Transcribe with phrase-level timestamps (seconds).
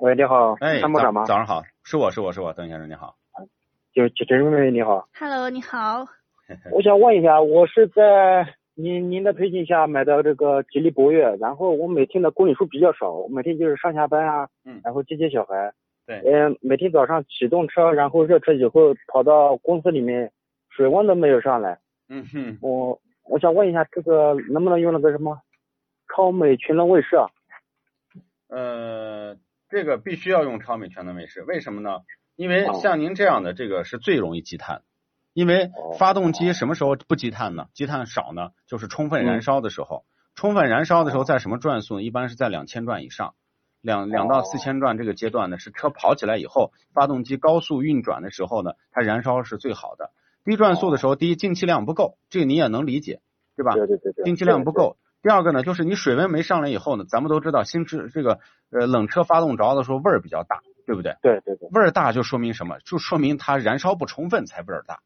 [0.00, 0.54] 喂，你好。
[0.60, 1.24] 哎，参谋长吗？
[1.26, 1.62] 早上好。
[1.84, 3.14] 是我是我是我，邓先生你好，
[3.94, 6.04] 就就陈妹妹你好，Hello 你好，
[6.74, 15.72] 我想问一下，我是在您您的推荐下买的这个吉利博越，然后我每天的公里数比较少，我每天就是上下班啊，嗯，然后接接小孩，
[16.04, 20.32] 对，嗯，每天早上启动车，然后热车以后跑到公司里面，
[20.68, 21.78] 水温都没有上来，
[22.08, 25.38] 嗯哼，我我想问一下，这个能不能用那个什么
[26.12, 27.30] 超美全能卫士啊？
[28.48, 29.15] 呃。
[29.76, 31.98] 这个必须要用超美全能卫士，为什么呢？
[32.34, 34.80] 因为像您这样的这个是最容易积碳，
[35.34, 37.66] 因为发动机什么时候不积碳呢？
[37.74, 40.06] 积碳少呢，就是充分燃烧的时候。
[40.34, 42.00] 充分燃烧的时候在什么转速？
[42.00, 43.34] 一般是在两千转以上，
[43.82, 50.10] 两两到四千转这个阶段呢，是车跑起来以后，发动机高速运转的时候呢，它燃烧是最好的。
[50.42, 53.20] 低转速的时候，第一进气量不够，这个你也能理解，
[53.56, 53.72] 对吧？
[53.74, 54.24] 对对对对。
[54.24, 54.96] 进气量不够。
[55.26, 58.38] 第二个呢，就是你水温没上来以后呢，咱们都知道新车这个
[58.70, 61.16] 呃冷车发动着的时候味儿比较大，对不对？
[61.20, 61.68] 对对对。
[61.72, 62.78] 味儿大就说明什么？
[62.84, 65.00] 就说明它燃烧不充分才味儿大，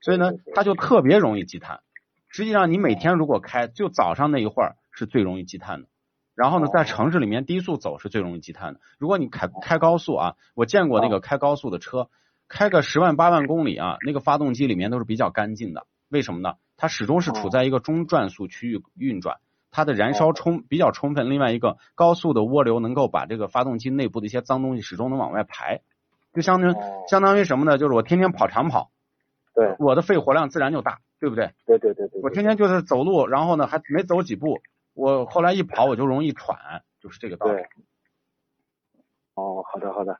[0.00, 1.80] 所以呢，它就特别容易积碳。
[2.28, 5.88] 实际上你每天如果开，就早上那一会儿是最容易积碳的。
[6.34, 8.80] 然后呢，在城市里面低速走是最容易积碳的。
[8.98, 12.08] 如果你开开高速啊，我见过那个开高速的车，
[12.48, 15.86] 开个十万八万公里啊，那个发动机里面都是比较干净的。
[16.08, 16.54] 为什么呢？
[16.78, 19.36] 它始终是处在一个中转速区域运转。
[19.70, 25.82] 它的燃烧充比较充分，另外一个高速的涡流能够把这个发动机内部的一些脏东西始终能往外排，
[26.32, 26.74] 就相当于
[27.08, 27.78] 相当于什么呢？
[27.78, 28.90] 就是我天天跑长跑，
[29.54, 31.52] 对，我的肺活量自然就大，对不对？
[31.66, 32.20] 对对对对。
[32.22, 34.60] 我天天就是走路，然后呢还没走几步，
[34.94, 37.62] 我后来一跑我就容易喘，就是这个道理。
[39.34, 40.18] 哦，好的好的。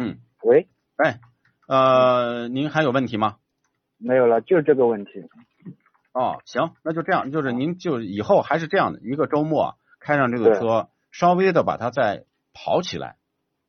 [0.00, 0.18] 嗯。
[0.42, 0.68] 喂。
[0.96, 1.20] 哎，
[1.68, 3.36] 呃，您还有问题吗？
[3.98, 5.10] 没有了，就这个问题。
[6.12, 13.16] 哦，行，那就这样，就是您就以后还是这样的一个周末开上这个车，稍微的把它再跑起来，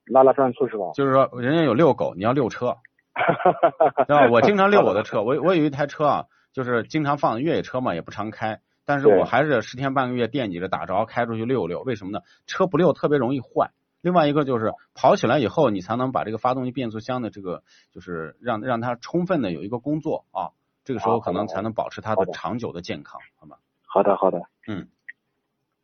[0.06, 0.86] 拉拉转速是吧？
[0.96, 2.78] 就是说，人家有遛狗，你要遛车，
[4.08, 4.30] 对吧？
[4.32, 11.82] 我经常遛我的车，我我有一台车啊，就是经常放越野车嘛，也不常开，但是我还是十天半个月惦记着打着开出去溜溜。
[11.82, 12.22] 为什么呢？
[12.48, 13.72] 车不遛特别容易坏。
[14.02, 20.56] 另外一个就是跑起来以后，你才能把这个发动机变速箱的这个，就是让让它充分的有一个工作啊。
[20.90, 23.58] 这个时候可能才能保持它的长久的健康，好吗？
[23.86, 24.88] 好的，好的，嗯，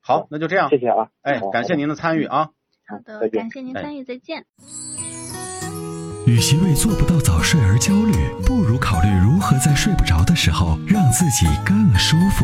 [0.02, 2.50] 好，那就这样，谢谢啊，哎，感谢您的参与啊，
[2.88, 4.48] 好的，感谢您参与，再见。
[6.26, 8.14] 与其为做不到早睡而焦虑，
[8.48, 12.44] 不如考虑如何在睡不着的时候让自己更舒服。